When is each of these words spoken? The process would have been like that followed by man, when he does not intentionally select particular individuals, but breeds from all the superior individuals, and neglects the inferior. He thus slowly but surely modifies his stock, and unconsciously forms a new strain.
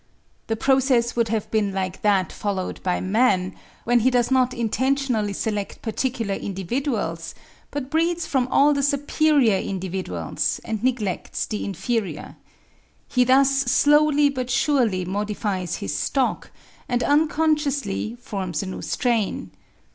The 0.47 0.55
process 0.55 1.15
would 1.15 1.27
have 1.27 1.51
been 1.51 1.73
like 1.73 2.01
that 2.01 2.31
followed 2.31 2.81
by 2.81 2.99
man, 3.01 3.55
when 3.83 3.99
he 3.99 4.09
does 4.09 4.31
not 4.31 4.51
intentionally 4.51 5.31
select 5.33 5.83
particular 5.83 6.33
individuals, 6.33 7.35
but 7.69 7.91
breeds 7.91 8.25
from 8.25 8.47
all 8.47 8.73
the 8.73 8.81
superior 8.81 9.59
individuals, 9.59 10.59
and 10.65 10.83
neglects 10.83 11.45
the 11.45 11.63
inferior. 11.63 12.35
He 13.09 13.23
thus 13.23 13.51
slowly 13.51 14.29
but 14.31 14.49
surely 14.49 15.05
modifies 15.05 15.75
his 15.75 15.95
stock, 15.95 16.49
and 16.89 17.03
unconsciously 17.03 18.17
forms 18.19 18.63
a 18.63 18.65
new 18.65 18.81
strain. 18.81 19.51